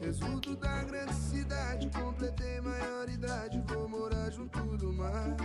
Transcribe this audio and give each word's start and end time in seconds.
Resulto 0.00 0.56
da 0.56 0.82
grande 0.84 1.14
cidade, 1.14 1.90
completei 1.90 2.60
maioridade, 2.60 3.62
vou 3.66 3.88
morar 3.88 4.30
junto 4.30 4.76
do 4.76 4.92
mar. 4.92 5.36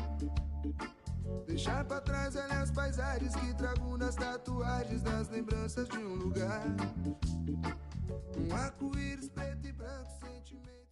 Deixar 1.47 1.83
pra 1.85 2.01
trás 2.01 2.35
as 2.35 2.71
paisagens 2.71 3.35
que 3.35 3.53
trago 3.55 3.97
nas 3.97 4.15
tatuagens 4.15 5.01
das 5.01 5.29
lembranças 5.29 5.87
de 5.89 5.97
um 5.97 6.15
lugar. 6.15 6.63
Um 8.37 8.53
arco-íris 8.53 9.29
preto 9.29 9.67
e 9.67 9.71
branco, 9.71 10.11
sentimento. 10.19 10.87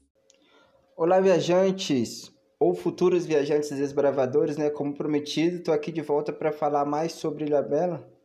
Olá, 0.95 1.19
viajantes! 1.19 2.31
Ou 2.59 2.73
futuros 2.73 3.25
viajantes 3.25 3.69
desbravadores, 3.69 4.57
né? 4.57 4.69
Como 4.69 4.93
prometido, 4.93 5.63
tô 5.63 5.71
aqui 5.71 5.91
de 5.91 6.01
volta 6.01 6.33
para 6.33 6.51
falar 6.51 6.85
mais 6.85 7.13
sobre 7.13 7.45
Ilha 7.45 7.61
Bela. 7.61 8.18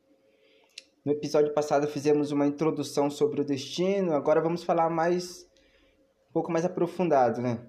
No 1.05 1.13
episódio 1.13 1.53
passado 1.53 1.87
fizemos 1.87 2.33
uma 2.33 2.47
introdução 2.47 3.11
sobre 3.11 3.43
o 3.43 3.45
destino, 3.45 4.15
agora 4.15 4.41
vamos 4.41 4.65
falar 4.65 4.89
mais 4.89 5.47
um 6.31 6.33
pouco 6.33 6.51
mais 6.51 6.65
aprofundado, 6.65 7.43
né? 7.43 7.61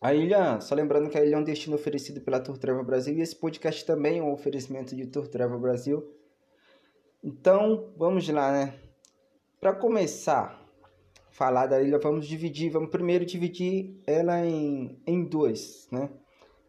A 0.00 0.14
ilha, 0.14 0.60
só 0.60 0.76
lembrando 0.76 1.10
que 1.10 1.18
a 1.18 1.24
ilha 1.24 1.34
é 1.34 1.38
um 1.38 1.42
destino 1.42 1.74
oferecido 1.74 2.20
pela 2.20 2.38
Tour 2.38 2.56
Travel 2.56 2.84
Brasil 2.84 3.12
e 3.18 3.22
esse 3.22 3.34
podcast 3.34 3.84
também 3.84 4.20
é 4.20 4.22
um 4.22 4.30
oferecimento 4.30 4.94
de 4.94 5.04
Tour 5.08 5.26
Travel 5.26 5.58
Brasil. 5.58 6.14
Então, 7.24 7.92
vamos 7.96 8.28
lá, 8.28 8.52
né? 8.52 8.78
Para 9.60 9.74
começar 9.74 10.64
a 11.26 11.32
falar 11.32 11.66
da 11.66 11.82
ilha, 11.82 11.98
vamos 11.98 12.28
dividir, 12.28 12.70
vamos 12.70 12.90
primeiro 12.90 13.26
dividir 13.26 14.00
ela 14.06 14.46
em, 14.46 15.02
em 15.04 15.24
dois, 15.24 15.88
né? 15.90 16.08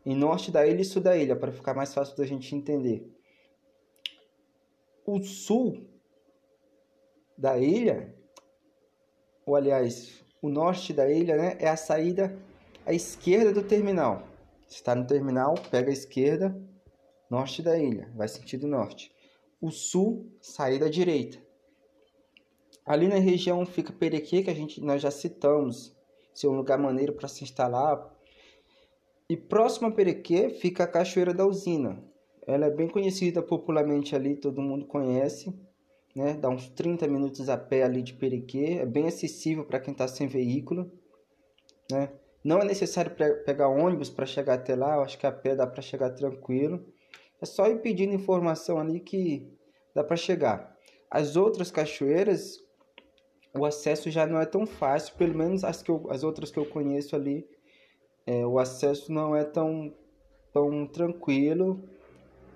Em 0.03 0.15
norte 0.15 0.49
da 0.49 0.65
ilha 0.65 0.81
e 0.81 0.85
sul 0.85 1.03
da 1.03 1.15
ilha, 1.15 1.35
para 1.35 1.51
ficar 1.51 1.75
mais 1.75 1.93
fácil 1.93 2.17
da 2.17 2.25
gente 2.25 2.55
entender. 2.55 3.18
O 5.11 5.23
sul 5.23 5.89
da 7.35 7.57
ilha, 7.57 8.15
ou 9.43 9.55
aliás, 9.55 10.23
o 10.39 10.47
norte 10.47 10.93
da 10.93 11.09
ilha, 11.09 11.35
né, 11.35 11.57
é 11.59 11.67
a 11.67 11.75
saída 11.75 12.37
à 12.85 12.93
esquerda 12.93 13.51
do 13.51 13.63
terminal. 13.63 14.27
Está 14.67 14.93
no 14.93 15.07
terminal, 15.07 15.55
pega 15.71 15.89
a 15.89 15.93
esquerda, 15.93 16.55
norte 17.27 17.63
da 17.63 17.75
ilha, 17.75 18.13
vai 18.15 18.27
sentido 18.27 18.67
norte. 18.67 19.11
O 19.59 19.71
sul, 19.71 20.31
saída 20.39 20.85
à 20.85 20.89
direita. 20.91 21.39
Ali 22.85 23.07
na 23.07 23.17
região 23.17 23.65
fica 23.65 23.91
Perequê, 23.91 24.43
que 24.43 24.51
a 24.51 24.55
gente 24.55 24.79
nós 24.79 25.01
já 25.01 25.09
citamos, 25.09 25.97
ser 26.35 26.49
um 26.49 26.55
lugar 26.55 26.77
maneiro 26.77 27.13
para 27.13 27.27
se 27.27 27.43
instalar. 27.43 28.15
E 29.27 29.35
próximo 29.35 29.87
a 29.87 29.91
Perequê 29.91 30.51
fica 30.51 30.83
a 30.83 30.87
Cachoeira 30.87 31.33
da 31.33 31.47
Usina. 31.47 32.08
Ela 32.49 32.65
é 32.65 32.71
bem 32.71 32.87
conhecida 32.87 33.43
popularmente 33.43 34.15
ali, 34.15 34.35
todo 34.35 34.59
mundo 34.59 34.87
conhece, 34.87 35.53
né? 36.15 36.33
Dá 36.33 36.49
uns 36.49 36.67
30 36.69 37.07
minutos 37.07 37.47
a 37.47 37.55
pé 37.55 37.83
ali 37.83 38.01
de 38.01 38.13
Perequê, 38.13 38.79
é 38.81 38.85
bem 38.87 39.07
acessível 39.07 39.63
para 39.63 39.79
quem 39.79 39.91
está 39.91 40.07
sem 40.07 40.27
veículo, 40.27 40.91
né? 41.91 42.09
Não 42.43 42.57
é 42.57 42.65
necessário 42.65 43.15
pegar 43.45 43.67
ônibus 43.67 44.09
para 44.09 44.25
chegar 44.25 44.55
até 44.55 44.75
lá, 44.75 44.95
eu 44.95 45.01
acho 45.03 45.19
que 45.19 45.27
a 45.27 45.31
pé 45.31 45.55
dá 45.55 45.67
para 45.67 45.83
chegar 45.83 46.09
tranquilo. 46.09 46.83
É 47.39 47.45
só 47.45 47.67
ir 47.67 47.81
pedindo 47.81 48.15
informação 48.15 48.79
ali 48.79 48.99
que 48.99 49.47
dá 49.93 50.03
para 50.03 50.15
chegar. 50.15 50.75
As 51.11 51.35
outras 51.35 51.69
cachoeiras, 51.69 52.57
o 53.55 53.63
acesso 53.63 54.09
já 54.09 54.25
não 54.25 54.41
é 54.41 54.45
tão 54.47 54.65
fácil, 54.65 55.15
pelo 55.17 55.35
menos 55.35 55.63
as, 55.63 55.83
que 55.83 55.91
eu, 55.91 56.07
as 56.09 56.23
outras 56.23 56.49
que 56.49 56.57
eu 56.57 56.65
conheço 56.65 57.15
ali, 57.15 57.47
é, 58.25 58.43
o 58.43 58.57
acesso 58.57 59.11
não 59.11 59.35
é 59.35 59.43
tão, 59.43 59.93
tão 60.51 60.87
tranquilo. 60.87 61.87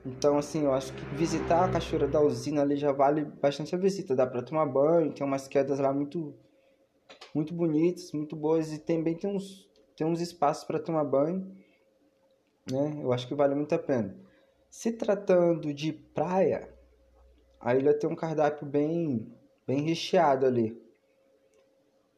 Então, 0.05 0.37
assim, 0.37 0.63
eu 0.63 0.73
acho 0.73 0.93
que 0.93 1.05
visitar 1.15 1.63
a 1.63 1.69
cachoeira 1.69 2.07
da 2.07 2.19
usina 2.19 2.61
ali 2.61 2.75
já 2.75 2.91
vale 2.91 3.23
bastante 3.23 3.73
a 3.73 3.77
visita. 3.77 4.15
Dá 4.15 4.27
para 4.27 4.41
tomar 4.41 4.65
banho, 4.65 5.13
tem 5.13 5.25
umas 5.25 5.47
quedas 5.47 5.79
lá 5.79 5.93
muito, 5.93 6.33
muito 7.33 7.53
bonitas, 7.53 8.11
muito 8.11 8.35
boas 8.35 8.73
e 8.73 8.79
também 8.79 9.15
tem 9.15 9.29
uns 9.29 9.71
tem 9.95 10.07
uns 10.07 10.21
espaços 10.21 10.63
para 10.63 10.79
tomar 10.79 11.03
banho, 11.03 11.55
né? 12.69 12.99
Eu 13.01 13.13
acho 13.13 13.27
que 13.27 13.35
vale 13.35 13.53
muito 13.53 13.73
a 13.73 13.79
pena. 13.79 14.16
Se 14.69 14.91
tratando 14.91 15.73
de 15.73 15.94
praia, 15.94 16.73
a 17.59 17.75
ilha 17.75 17.94
tem 17.94 18.09
um 18.09 18.16
cardápio 18.16 18.66
bem, 18.66 19.31
bem 19.67 19.81
recheado 19.81 20.45
ali. 20.45 20.81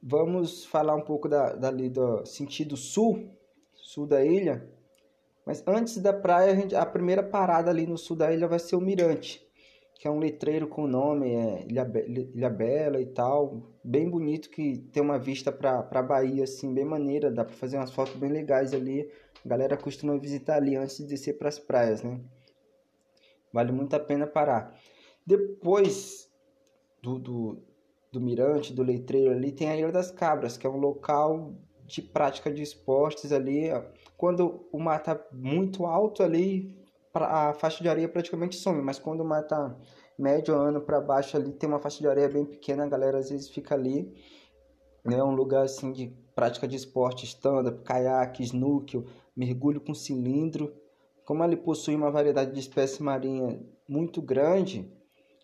Vamos 0.01 0.65
falar 0.65 0.95
um 0.95 1.01
pouco 1.01 1.27
da, 1.27 1.53
dali 1.53 1.89
do 1.89 2.25
sentido 2.25 2.77
sul, 2.77 3.29
sul 3.73 4.07
da 4.07 4.23
ilha. 4.23 4.69
Mas 5.45 5.63
antes 5.67 5.97
da 5.99 6.11
praia, 6.11 6.51
a, 6.51 6.55
gente, 6.55 6.75
a 6.75 6.85
primeira 6.85 7.21
parada 7.21 7.69
ali 7.69 7.85
no 7.85 7.97
sul 7.97 8.15
da 8.15 8.33
ilha 8.33 8.47
vai 8.47 8.57
ser 8.57 8.75
o 8.75 8.81
Mirante, 8.81 9.45
que 9.93 10.07
é 10.07 10.11
um 10.11 10.17
letreiro 10.17 10.67
com 10.67 10.85
o 10.85 10.87
nome 10.87 11.33
é 11.33 11.65
Ilha, 11.67 11.91
Ilha 12.33 12.49
Bela 12.49 12.99
e 12.99 13.05
tal, 13.05 13.71
bem 13.83 14.09
bonito 14.09 14.49
que 14.49 14.79
tem 14.91 15.03
uma 15.03 15.19
vista 15.19 15.51
para 15.51 15.87
a 15.91 16.01
Bahia 16.01 16.43
assim 16.43 16.73
bem 16.73 16.83
maneira, 16.83 17.29
dá 17.29 17.45
para 17.45 17.55
fazer 17.55 17.77
umas 17.77 17.91
fotos 17.91 18.15
bem 18.15 18.31
legais 18.31 18.73
ali. 18.73 19.09
A 19.45 19.47
galera 19.47 19.77
costuma 19.77 20.17
visitar 20.17 20.55
ali 20.55 20.75
antes 20.75 20.97
de 20.97 21.05
descer 21.05 21.37
para 21.37 21.49
as 21.49 21.59
praias, 21.59 22.01
né? 22.01 22.19
Vale 23.53 23.71
muito 23.71 23.95
a 23.95 23.99
pena 23.99 24.25
parar. 24.25 24.75
Depois 25.25 26.27
do, 27.01 27.19
do, 27.19 27.63
do 28.11 28.19
mirante, 28.19 28.73
do 28.73 28.81
letreiro 28.81 29.31
ali, 29.31 29.51
tem 29.51 29.69
a 29.69 29.77
Ilha 29.77 29.91
das 29.91 30.09
Cabras, 30.09 30.57
que 30.57 30.65
é 30.65 30.69
um 30.69 30.77
local 30.77 31.53
de 31.85 32.01
prática 32.01 32.51
de 32.51 32.61
esportes 32.61 33.31
ali. 33.31 33.69
Quando 34.17 34.67
o 34.71 34.79
mar 34.79 34.99
está 34.99 35.19
muito 35.31 35.85
alto 35.85 36.23
ali, 36.23 36.73
a 37.13 37.53
faixa 37.53 37.81
de 37.81 37.89
areia 37.89 38.09
praticamente 38.09 38.55
some, 38.55 38.81
mas 38.81 38.99
quando 38.99 39.21
o 39.21 39.25
mar 39.25 39.43
está 39.43 39.75
médio 40.17 40.55
ano 40.55 40.81
para 40.81 41.01
baixo 41.01 41.35
ali 41.37 41.51
tem 41.51 41.67
uma 41.67 41.79
faixa 41.79 41.99
de 41.99 42.07
areia 42.07 42.29
bem 42.29 42.45
pequena, 42.45 42.85
a 42.85 42.87
galera 42.87 43.17
às 43.17 43.29
vezes 43.29 43.49
fica 43.49 43.75
ali. 43.75 44.13
É 45.05 45.23
um 45.23 45.35
lugar 45.35 45.63
assim 45.63 45.91
de 45.91 46.07
prática 46.33 46.67
de 46.67 46.75
esporte 46.75 47.25
stand-up, 47.25 47.83
caiaque, 47.83 48.43
snorkel, 48.43 49.05
mergulho 49.35 49.79
com 49.79 49.93
cilindro. 49.93 50.73
Como 51.23 51.43
ele 51.43 51.55
possui 51.55 51.95
uma 51.95 52.11
variedade 52.11 52.51
de 52.51 52.59
espécies 52.59 52.99
marinhas 52.99 53.59
muito 53.87 54.21
grande, 54.21 54.91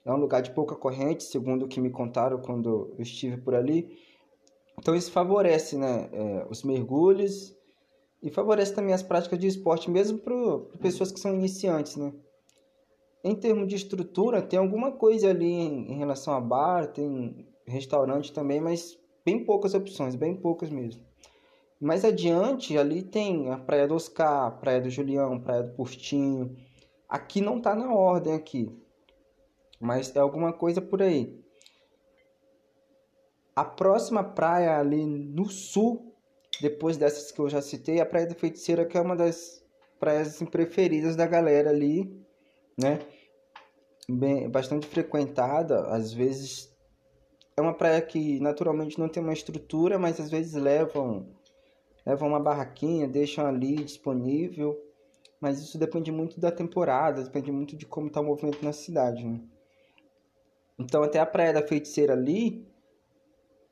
é 0.04 0.12
um 0.12 0.18
lugar 0.18 0.42
de 0.42 0.52
pouca 0.52 0.76
corrente, 0.76 1.24
segundo 1.24 1.66
o 1.66 1.68
que 1.68 1.80
me 1.80 1.92
contaram 1.92 2.40
quando 2.40 2.92
eu 2.98 3.02
estive 3.02 3.38
por 3.38 3.54
ali. 3.54 3.98
Então 4.80 4.96
isso 4.96 5.12
favorece 5.12 5.78
né, 5.78 6.10
é, 6.12 6.48
os 6.50 6.64
mergulhos 6.64 7.56
e 8.22 8.30
favorece 8.30 8.74
também 8.74 8.94
as 8.94 9.04
práticas 9.04 9.40
de 9.40 9.48
esporte, 9.48 9.90
mesmo 9.90 10.18
para 10.20 10.60
pessoas 10.80 11.12
que 11.12 11.20
são 11.20 11.34
iniciantes. 11.34 11.96
Né? 11.96 12.14
Em 13.24 13.36
termos 13.36 13.68
de 13.68 13.76
estrutura, 13.76 14.42
tem 14.42 14.60
alguma 14.60 14.92
coisa 14.92 15.30
ali 15.30 15.52
em, 15.52 15.92
em 15.92 15.98
relação 15.98 16.34
a 16.34 16.42
bar, 16.42 16.88
tem 16.88 17.48
restaurante 17.66 18.34
também, 18.34 18.60
mas 18.60 18.98
bem 19.26 19.44
poucas 19.44 19.74
opções, 19.74 20.16
bem 20.16 20.36
poucas 20.36 20.70
mesmo. 20.70 21.04
Mais 21.80 22.06
adiante, 22.06 22.78
ali 22.78 23.02
tem 23.02 23.50
a 23.50 23.58
Praia 23.58 23.88
do 23.88 23.96
Oscar, 23.96 24.60
Praia 24.60 24.82
do 24.82 24.90
Julião, 24.90 25.40
Praia 25.40 25.64
do 25.64 25.74
Postinho. 25.74 26.56
Aqui 27.10 27.42
não 27.42 27.58
está 27.58 27.76
na 27.76 27.92
ordem 27.92 28.34
aqui, 28.34 28.72
mas 29.80 30.16
é 30.16 30.20
alguma 30.20 30.54
coisa 30.54 30.80
por 30.80 31.02
aí. 31.02 31.41
A 33.56 33.66
próxima 33.66 34.24
praia 34.24 34.78
ali 34.78 35.06
no 35.06 35.50
sul, 35.50 36.16
depois 36.62 36.98
dessas 36.98 37.32
que 37.32 37.40
eu 37.40 37.50
já 37.50 37.62
citei, 37.62 38.00
a 38.00 38.06
Praia 38.06 38.28
da 38.28 38.36
Feiticeira, 38.36 38.86
que 38.86 38.98
é 38.98 39.02
uma 39.02 39.16
das 39.16 39.62
praias 40.00 40.30
assim, 40.30 40.46
preferidas 40.46 41.16
da 41.16 41.28
galera 41.28 41.70
ali, 41.70 42.26
né? 42.78 43.00
Bem, 44.10 44.50
bastante 44.50 44.88
frequentada, 44.88 45.88
às 45.88 46.14
vezes 46.14 46.72
é 47.56 47.62
uma 47.62 47.74
praia 47.74 48.02
que 48.02 48.40
naturalmente 48.40 48.98
não 48.98 49.10
tem 49.10 49.22
uma 49.22 49.34
estrutura, 49.34 50.00
mas 50.00 50.20
às 50.20 50.30
vezes 50.30 50.54
levam 50.54 51.30
levam 52.06 52.30
uma 52.30 52.40
barraquinha, 52.40 53.08
deixam 53.08 53.46
ali 53.46 53.76
disponível, 53.76 54.76
mas 55.40 55.60
isso 55.60 55.78
depende 55.78 56.12
muito 56.12 56.40
da 56.40 56.52
temporada, 56.52 57.24
depende 57.24 57.52
muito 57.52 57.76
de 57.76 57.86
como 57.86 58.08
está 58.08 58.22
o 58.22 58.26
movimento 58.26 58.64
na 58.64 58.74
cidade, 58.74 59.26
né? 59.26 59.40
Então 60.80 61.04
até 61.04 61.20
a 61.20 61.26
praia 61.26 61.54
da 61.54 61.62
feiticeira 61.62 62.14
ali, 62.14 62.68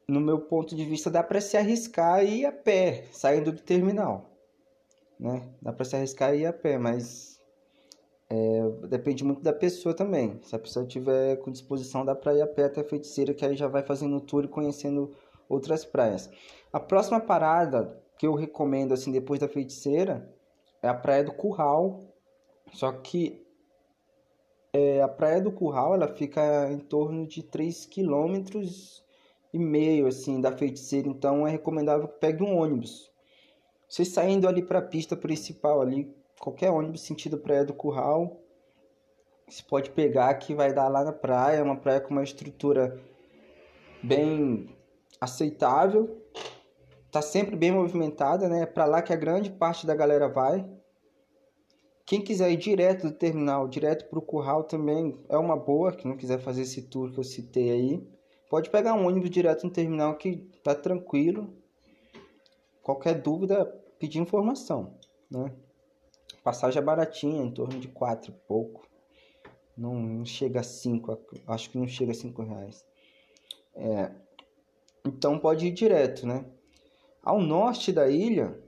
no 0.09 0.19
meu 0.19 0.39
ponto 0.39 0.75
de 0.75 0.83
vista, 0.83 1.09
dá 1.09 1.21
para 1.21 1.39
se 1.39 1.55
arriscar 1.55 2.23
e 2.23 2.41
ir 2.41 2.45
a 2.45 2.51
pé, 2.51 3.05
saindo 3.11 3.51
do 3.51 3.61
terminal, 3.61 4.29
né? 5.19 5.47
Dá 5.61 5.71
para 5.71 5.85
se 5.85 5.95
arriscar 5.95 6.33
e 6.33 6.39
ir 6.39 6.45
a 6.45 6.53
pé, 6.53 6.77
mas 6.77 7.39
é, 8.29 8.87
depende 8.87 9.23
muito 9.23 9.41
da 9.41 9.53
pessoa 9.53 9.93
também. 9.93 10.39
Se 10.43 10.55
a 10.55 10.59
pessoa 10.59 10.85
tiver 10.85 11.37
com 11.37 11.51
disposição, 11.51 12.03
dá 12.03 12.15
para 12.15 12.33
ir 12.33 12.41
a 12.41 12.47
pé 12.47 12.65
até 12.65 12.81
a 12.81 12.83
feiticeira, 12.83 13.33
que 13.33 13.45
aí 13.45 13.55
já 13.55 13.67
vai 13.67 13.83
fazendo 13.83 14.17
o 14.17 14.21
tour 14.21 14.45
e 14.45 14.47
conhecendo 14.47 15.11
outras 15.47 15.85
praias. 15.85 16.29
A 16.73 16.79
próxima 16.79 17.19
parada 17.19 18.01
que 18.17 18.27
eu 18.27 18.33
recomendo, 18.33 18.93
assim, 18.93 19.11
depois 19.11 19.39
da 19.39 19.47
feiticeira, 19.47 20.29
é 20.81 20.87
a 20.87 20.93
Praia 20.93 21.23
do 21.23 21.31
Curral. 21.31 22.01
Só 22.73 22.91
que 22.91 23.45
é, 24.73 25.01
a 25.01 25.07
Praia 25.07 25.41
do 25.41 25.51
Curral, 25.51 25.95
ela 25.95 26.07
fica 26.07 26.71
em 26.71 26.79
torno 26.79 27.27
de 27.27 27.41
3,5 27.41 27.89
km 27.89 29.08
e 29.53 29.59
meio, 29.59 30.07
assim, 30.07 30.39
da 30.39 30.51
feiticeira. 30.51 31.07
Então, 31.07 31.47
é 31.47 31.51
recomendável 31.51 32.07
que 32.07 32.19
pegue 32.19 32.43
um 32.43 32.57
ônibus. 32.57 33.11
Você 33.87 34.05
saindo 34.05 34.47
ali 34.47 34.61
para 34.61 34.79
a 34.79 34.83
pista 34.83 35.15
principal 35.15 35.81
ali, 35.81 36.13
qualquer 36.39 36.69
ônibus 36.69 37.01
sentido 37.01 37.37
Praia 37.37 37.65
do 37.65 37.73
Curral. 37.73 38.39
Você 39.47 39.63
pode 39.63 39.89
pegar 39.89 40.33
que 40.35 40.53
vai 40.53 40.71
dar 40.71 40.87
lá 40.87 41.03
na 41.03 41.11
praia, 41.11 41.63
uma 41.63 41.75
praia 41.75 41.99
com 41.99 42.11
uma 42.11 42.23
estrutura 42.23 42.99
bem 44.03 44.69
aceitável, 45.19 46.21
tá 47.11 47.21
sempre 47.21 47.55
bem 47.55 47.71
movimentada, 47.71 48.47
né? 48.47 48.61
É 48.61 48.65
para 48.65 48.85
lá 48.85 49.01
que 49.01 49.11
a 49.11 49.17
grande 49.17 49.49
parte 49.49 49.85
da 49.85 49.95
galera 49.95 50.29
vai. 50.29 50.65
Quem 52.05 52.21
quiser 52.21 52.51
ir 52.51 52.57
direto 52.57 53.07
do 53.07 53.13
terminal, 53.13 53.67
direto 53.67 54.09
para 54.09 54.19
o 54.19 54.21
curral 54.21 54.63
também 54.63 55.19
é 55.29 55.37
uma 55.37 55.57
boa. 55.57 55.91
Quem 55.91 56.09
não 56.09 56.17
quiser 56.17 56.39
fazer 56.39 56.61
esse 56.61 56.83
tour 56.83 57.11
que 57.11 57.19
eu 57.19 57.23
citei 57.23 57.71
aí, 57.71 58.07
pode 58.49 58.69
pegar 58.69 58.93
um 58.95 59.05
ônibus 59.05 59.29
direto 59.29 59.65
no 59.65 59.71
terminal 59.71 60.17
que 60.17 60.37
tá 60.63 60.73
tranquilo. 60.73 61.53
Qualquer 62.81 63.21
dúvida, 63.21 63.65
pedir 63.99 64.19
informação, 64.19 64.97
né? 65.29 65.53
Passagem 66.43 66.81
é 66.81 66.83
baratinha, 66.83 67.43
em 67.43 67.51
torno 67.51 67.79
de 67.79 67.87
quatro 67.87 68.31
e 68.31 68.47
pouco. 68.47 68.87
Não, 69.77 69.93
não 69.93 70.25
chega 70.25 70.61
a 70.61 70.63
cinco, 70.63 71.17
acho 71.47 71.69
que 71.69 71.77
não 71.77 71.87
chega 71.87 72.11
a 72.11 72.15
cinco 72.15 72.41
reais. 72.41 72.83
É, 73.75 74.11
então 75.05 75.37
pode 75.37 75.67
ir 75.67 75.71
direto, 75.71 76.25
né? 76.25 76.45
Ao 77.21 77.39
norte 77.39 77.91
da 77.91 78.09
ilha, 78.09 78.59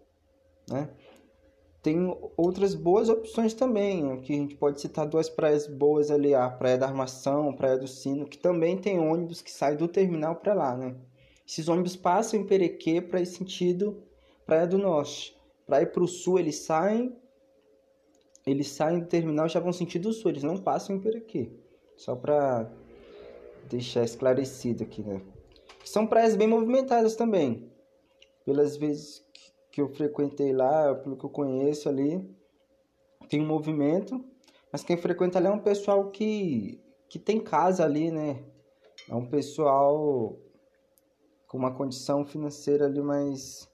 né? 0.69 0.89
Tem 1.81 2.15
outras 2.37 2.75
boas 2.75 3.09
opções 3.09 3.55
também, 3.55 4.21
que 4.21 4.33
a 4.33 4.35
gente 4.35 4.55
pode 4.55 4.79
citar 4.79 5.07
duas 5.07 5.27
praias 5.29 5.65
boas 5.65 6.11
ali, 6.11 6.35
a 6.35 6.47
Praia 6.47 6.77
da 6.77 6.85
Armação, 6.85 7.55
Praia 7.55 7.77
do 7.77 7.87
Sino, 7.87 8.27
que 8.27 8.37
também 8.37 8.77
tem 8.77 8.99
ônibus 8.99 9.41
que 9.41 9.51
sai 9.51 9.75
do 9.75 9.87
terminal 9.87 10.35
para 10.35 10.53
lá, 10.53 10.77
né? 10.77 10.95
Esses 11.47 11.67
ônibus 11.67 11.95
passam 11.95 12.39
em 12.39 12.45
Perequê 12.45 13.01
para 13.01 13.19
ir 13.19 13.25
sentido 13.25 14.03
Praia 14.45 14.67
do 14.67 14.77
Norte. 14.77 15.35
Para 15.65 15.81
ir 15.81 15.87
para 15.87 16.03
o 16.03 16.07
sul, 16.07 16.37
eles 16.37 16.57
saem 16.57 17.15
eles 18.45 18.69
saem 18.69 18.99
do 18.99 19.05
terminal 19.05 19.47
já 19.47 19.59
vão 19.59 19.71
sentido 19.71 20.11
sul, 20.11 20.31
eles 20.31 20.43
não 20.43 20.57
passam 20.57 20.95
em 20.95 20.99
Perequê. 20.99 21.51
Só 21.95 22.15
para 22.15 22.71
deixar 23.69 24.03
esclarecido 24.03 24.83
aqui, 24.83 25.03
né? 25.03 25.21
São 25.85 26.07
praias 26.07 26.35
bem 26.35 26.47
movimentadas 26.47 27.15
também. 27.15 27.71
Pelas 28.43 28.77
vezes 28.77 29.23
que 29.71 29.81
eu 29.81 29.87
frequentei 29.87 30.51
lá, 30.51 30.93
pelo 30.95 31.15
que 31.15 31.23
eu 31.23 31.29
conheço 31.29 31.87
ali, 31.87 32.29
tem 33.29 33.41
um 33.41 33.47
movimento, 33.47 34.23
mas 34.71 34.83
quem 34.83 34.97
frequenta 34.97 35.39
ali 35.39 35.47
é 35.47 35.51
um 35.51 35.59
pessoal 35.59 36.11
que, 36.11 36.81
que 37.07 37.17
tem 37.17 37.39
casa 37.39 37.83
ali, 37.83 38.11
né? 38.11 38.43
É 39.09 39.15
um 39.15 39.25
pessoal 39.25 40.37
com 41.47 41.57
uma 41.57 41.73
condição 41.73 42.25
financeira 42.25 42.85
ali 42.85 43.01
mais, 43.01 43.69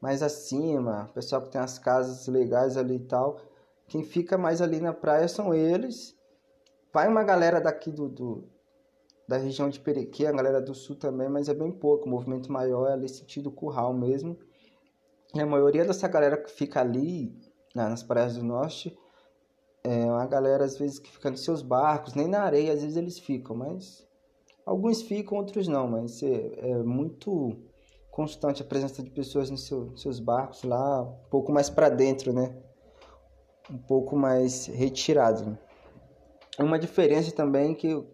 mais 0.00 0.22
acima, 0.22 1.10
pessoal 1.14 1.42
que 1.42 1.50
tem 1.50 1.60
as 1.60 1.78
casas 1.78 2.26
legais 2.26 2.76
ali 2.76 2.96
e 2.96 3.06
tal. 3.06 3.40
Quem 3.88 4.02
fica 4.02 4.38
mais 4.38 4.62
ali 4.62 4.80
na 4.80 4.92
praia 4.92 5.28
são 5.28 5.52
eles. 5.52 6.16
Vai 6.92 7.08
uma 7.08 7.22
galera 7.22 7.60
daqui 7.60 7.90
do, 7.90 8.08
do 8.08 8.44
da 9.26 9.36
região 9.36 9.68
de 9.68 9.80
Perequê, 9.80 10.26
a 10.26 10.32
galera 10.32 10.60
do 10.60 10.74
sul 10.74 10.96
também, 10.96 11.28
mas 11.28 11.48
é 11.48 11.54
bem 11.54 11.70
pouco. 11.70 12.06
O 12.06 12.10
movimento 12.10 12.50
maior 12.50 12.88
é 12.88 12.92
ali 12.92 13.08
sentido 13.08 13.50
curral 13.50 13.94
mesmo. 13.94 14.36
A 15.34 15.46
maioria 15.46 15.82
dessa 15.82 16.06
galera 16.06 16.36
que 16.36 16.50
fica 16.50 16.80
ali, 16.80 17.34
nas 17.74 18.02
praias 18.02 18.36
do 18.36 18.44
norte, 18.44 18.94
é 19.82 20.04
uma 20.04 20.26
galera 20.26 20.62
às 20.62 20.76
vezes 20.76 20.98
que 20.98 21.10
fica 21.10 21.30
nos 21.30 21.42
seus 21.42 21.62
barcos, 21.62 22.12
nem 22.12 22.28
na 22.28 22.42
areia 22.42 22.74
às 22.74 22.82
vezes 22.82 22.98
eles 22.98 23.18
ficam, 23.18 23.56
mas 23.56 24.06
alguns 24.66 25.00
ficam, 25.00 25.38
outros 25.38 25.66
não, 25.66 25.88
mas 25.88 26.22
é, 26.22 26.52
é 26.58 26.74
muito 26.82 27.56
constante 28.10 28.60
a 28.60 28.64
presença 28.64 29.02
de 29.02 29.08
pessoas 29.08 29.48
nos 29.48 29.66
seu, 29.66 29.96
seus 29.96 30.20
barcos 30.20 30.64
lá, 30.64 31.02
um 31.02 31.28
pouco 31.30 31.50
mais 31.50 31.70
para 31.70 31.88
dentro, 31.88 32.30
né? 32.30 32.54
Um 33.70 33.78
pouco 33.78 34.14
mais 34.14 34.66
retirado. 34.66 35.58
Uma 36.58 36.78
diferença 36.78 37.32
também 37.32 37.74
que, 37.74 38.04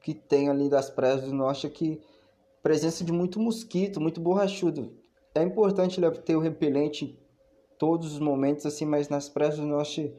que 0.00 0.14
tem 0.14 0.48
ali 0.48 0.68
das 0.68 0.88
praias 0.88 1.22
do 1.22 1.34
norte 1.34 1.66
é 1.66 1.70
que 1.70 2.00
presença 2.62 3.02
de 3.02 3.10
muito 3.10 3.40
mosquito, 3.40 4.00
muito 4.00 4.20
borrachudo 4.20 4.94
é 5.40 5.42
importante 5.42 6.00
ter 6.24 6.36
o 6.36 6.40
repelente 6.40 7.04
em 7.04 7.18
todos 7.78 8.12
os 8.14 8.18
momentos, 8.18 8.66
assim, 8.66 8.86
mas 8.86 9.08
nas 9.08 9.28
praias 9.28 9.56
do 9.56 9.66
norte 9.66 10.14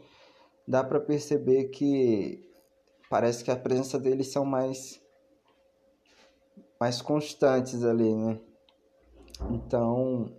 dá 0.67 0.83
para 0.83 0.99
perceber 0.99 1.65
que 1.65 2.43
parece 3.09 3.43
que 3.43 3.51
a 3.51 3.55
presença 3.55 3.97
deles 3.99 4.27
são 4.27 4.45
mais 4.45 5.01
mais 6.79 7.01
constantes 7.01 7.83
ali, 7.83 8.13
né? 8.13 8.39
Então 9.49 10.31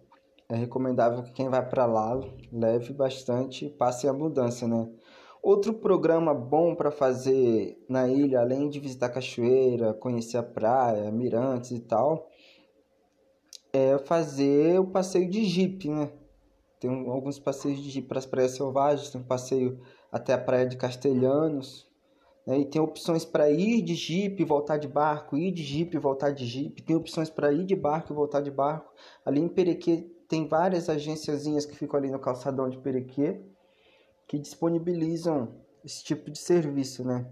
é 0.48 0.54
recomendável 0.54 1.22
que 1.22 1.32
quem 1.32 1.48
vai 1.48 1.66
para 1.68 1.84
lá 1.84 2.18
leve 2.52 2.92
bastante 2.92 3.68
passe 3.68 4.06
em 4.06 4.10
abundância, 4.10 4.66
né? 4.66 4.88
Outro 5.42 5.72
programa 5.74 6.34
bom 6.34 6.74
para 6.74 6.90
fazer 6.90 7.84
na 7.88 8.08
ilha, 8.08 8.40
além 8.40 8.68
de 8.68 8.80
visitar 8.80 9.08
cachoeira, 9.08 9.94
conhecer 9.94 10.36
a 10.36 10.42
praia, 10.42 11.10
mirantes 11.10 11.70
e 11.70 11.80
tal, 11.80 12.28
é 13.72 13.98
fazer 13.98 14.80
o 14.80 14.86
passeio 14.86 15.28
de 15.28 15.44
Jeep, 15.44 15.88
né? 15.88 16.10
Tem 16.80 16.90
alguns 16.90 17.38
passeios 17.38 17.82
de 17.82 17.90
Jeep 17.90 18.06
para 18.06 18.18
as 18.18 18.26
praias 18.26 18.52
selvagens, 18.52 19.10
tem 19.10 19.20
um 19.20 19.24
passeio 19.24 19.80
até 20.10 20.32
a 20.32 20.38
praia 20.38 20.66
de 20.66 20.76
Castelhanos, 20.76 21.88
né? 22.46 22.60
E 22.60 22.64
tem 22.64 22.80
opções 22.80 23.24
para 23.24 23.50
ir 23.50 23.82
de 23.82 23.94
Jeep 23.94 24.40
e 24.40 24.44
voltar 24.44 24.78
de 24.78 24.88
barco, 24.88 25.36
ir 25.36 25.52
de 25.52 25.62
Jeep 25.62 25.94
e 25.94 25.98
voltar 25.98 26.30
de 26.30 26.46
Jeep, 26.46 26.82
tem 26.82 26.96
opções 26.96 27.28
para 27.28 27.52
ir 27.52 27.64
de 27.64 27.76
barco 27.76 28.12
e 28.12 28.16
voltar 28.16 28.40
de 28.40 28.50
barco. 28.50 28.92
Ali 29.24 29.40
em 29.40 29.48
Perequê 29.48 30.10
tem 30.28 30.46
várias 30.46 30.88
agenciazinhas 30.88 31.66
que 31.66 31.76
ficam 31.76 31.98
ali 31.98 32.10
no 32.10 32.18
calçadão 32.18 32.68
de 32.68 32.78
Perequê 32.78 33.40
que 34.26 34.38
disponibilizam 34.38 35.54
esse 35.84 36.04
tipo 36.04 36.30
de 36.30 36.38
serviço, 36.38 37.04
né? 37.04 37.26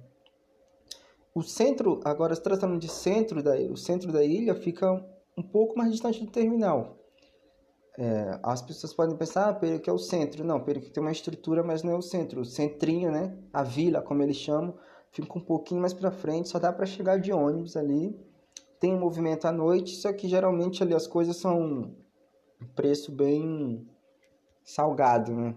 O 1.35 1.43
centro, 1.43 2.01
agora 2.05 2.35
se 2.35 2.43
tratando 2.43 2.79
de 2.79 2.89
centro 2.89 3.43
da, 3.43 3.55
o 3.55 3.77
centro 3.77 4.11
da 4.11 4.25
ilha 4.25 4.55
fica 4.55 5.05
um 5.37 5.43
pouco 5.43 5.77
mais 5.77 5.93
distante 5.93 6.25
do 6.25 6.31
terminal. 6.31 6.97
É, 7.99 8.39
as 8.43 8.61
pessoas 8.63 8.93
podem 8.93 9.17
pensar, 9.17 9.49
ah, 9.49 9.55
Perico 9.55 9.89
é 9.89 9.93
o 9.93 9.99
centro. 9.99 10.45
Não, 10.45 10.61
Perico 10.61 10.91
tem 10.91 11.03
uma 11.03 11.13
estrutura, 11.13 11.63
mas 11.63 11.83
não 11.83 11.93
é 11.93 11.97
o 11.97 12.03
centro. 12.03 12.41
O 12.41 12.45
centrinho, 12.45 13.11
né? 13.11 13.37
A 13.53 13.63
vila, 13.63 14.03
como 14.03 14.23
eles 14.23 14.37
chamam, 14.37 14.79
fica 15.11 15.39
um 15.39 15.41
pouquinho 15.41 15.81
mais 15.81 15.95
para 15.95 16.11
frente, 16.11 16.49
só 16.49 16.59
dá 16.59 16.73
para 16.73 16.87
chegar 16.87 17.19
de 17.19 17.33
ônibus 17.33 17.77
ali. 17.77 18.19
Tem 18.79 18.95
um 18.95 19.01
movimento 19.01 19.47
à 19.47 19.53
noite, 19.53 19.97
só 19.97 20.13
que 20.13 20.29
geralmente 20.29 20.83
ali 20.83 20.95
as 20.95 21.07
coisas 21.07 21.37
são 21.37 21.95
um 22.61 22.67
preço 22.75 23.11
bem 23.13 23.87
salgado, 24.63 25.35
né? 25.35 25.55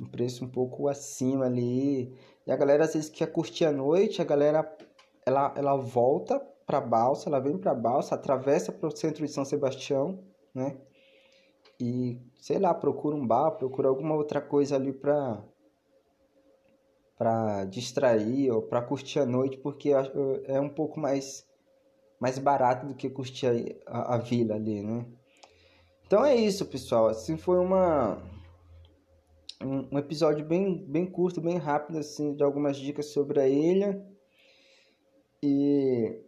Um 0.00 0.06
preço 0.06 0.44
um 0.44 0.48
pouco 0.48 0.88
acima 0.88 1.46
ali. 1.46 2.16
E 2.46 2.52
a 2.52 2.56
galera 2.56 2.84
às 2.84 2.94
vezes 2.94 3.10
quer 3.10 3.30
curtir 3.30 3.66
a 3.66 3.72
noite, 3.72 4.22
a 4.22 4.24
galera 4.24 4.76
ela, 5.26 5.52
ela 5.54 5.76
volta 5.76 6.40
para 6.68 6.82
Balsa, 6.82 7.30
ela 7.30 7.40
vem 7.40 7.56
para 7.56 7.74
Balsa, 7.74 8.14
atravessa 8.14 8.70
para 8.70 8.86
o 8.86 8.94
centro 8.94 9.24
de 9.24 9.32
São 9.32 9.42
Sebastião, 9.42 10.22
né? 10.54 10.76
E 11.80 12.20
sei 12.38 12.58
lá, 12.58 12.74
procura 12.74 13.16
um 13.16 13.26
bar, 13.26 13.52
procura 13.52 13.88
alguma 13.88 14.14
outra 14.14 14.38
coisa 14.38 14.76
ali 14.76 14.92
para 14.92 15.42
para 17.16 17.64
distrair 17.64 18.52
ou 18.52 18.62
para 18.62 18.82
curtir 18.82 19.18
a 19.18 19.26
noite, 19.26 19.56
porque 19.56 19.90
é 20.44 20.60
um 20.60 20.68
pouco 20.68 21.00
mais 21.00 21.46
mais 22.20 22.38
barato 22.38 22.86
do 22.86 22.94
que 22.94 23.08
curtir 23.08 23.80
a, 23.86 24.14
a, 24.14 24.18
vila 24.18 24.54
ali, 24.54 24.82
né? 24.82 25.06
Então 26.06 26.24
é 26.24 26.34
isso, 26.36 26.66
pessoal. 26.66 27.06
Assim 27.06 27.36
foi 27.36 27.58
uma 27.58 28.22
um, 29.62 29.88
um 29.90 29.98
episódio 29.98 30.44
bem 30.44 30.84
bem 30.84 31.06
curto, 31.06 31.40
bem 31.40 31.56
rápido 31.56 31.98
assim, 31.98 32.34
de 32.34 32.42
algumas 32.42 32.76
dicas 32.76 33.06
sobre 33.06 33.40
a 33.40 33.48
ilha. 33.48 34.04
E 35.42 36.27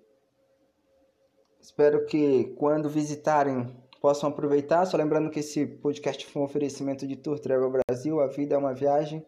Espero 1.71 2.05
que 2.05 2.53
quando 2.57 2.91
visitarem 2.91 3.73
possam 4.01 4.29
aproveitar. 4.29 4.85
Só 4.87 4.97
lembrando 4.97 5.31
que 5.31 5.39
esse 5.39 5.65
podcast 5.65 6.27
foi 6.27 6.43
um 6.43 6.45
oferecimento 6.45 7.07
de 7.07 7.15
Tour 7.15 7.39
Travel 7.39 7.71
Brasil. 7.71 8.21
A 8.21 8.27
vida 8.27 8.57
é 8.57 8.59
uma 8.59 8.75
viagem. 8.75 9.25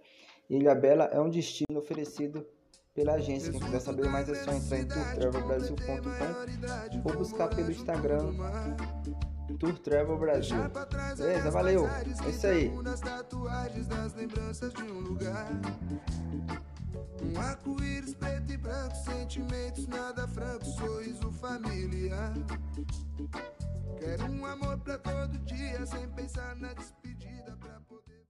Ilha 0.50 0.74
Bela 0.74 1.04
é 1.12 1.20
um 1.20 1.30
destino 1.30 1.78
oferecido 1.78 2.44
pela 2.92 3.12
agência. 3.12 3.52
Quem 3.52 3.60
quiser 3.60 3.80
saber 3.80 4.08
mais 4.08 4.28
é 4.28 4.34
só 4.34 4.50
entrar 4.50 4.80
em 4.80 4.88
tourtravelbrasil.com 4.88 7.08
ou 7.08 7.16
buscar 7.16 7.46
pelo 7.54 7.70
Instagram 7.70 8.34
Tour 9.60 9.78
Travel 9.78 10.18
Brasil. 10.18 10.56
Beleza? 11.16 11.48
Valeu. 11.48 11.86
É 11.86 12.02
isso 12.28 12.48
aí. 12.48 12.72
Um 17.22 17.40
arco-íris 17.40 18.14
preto 18.14 18.52
e 18.52 18.56
branco, 18.56 18.94
sentimentos 18.96 19.86
nada 19.86 20.26
franco, 20.28 20.64
sorriso 20.64 21.30
familiar. 21.32 22.34
Quero 23.98 24.24
um 24.24 24.44
amor 24.44 24.78
pra 24.78 24.98
todo 24.98 25.38
dia, 25.38 25.86
sem 25.86 26.08
pensar 26.10 26.56
na 26.56 26.72
despedida. 26.72 27.11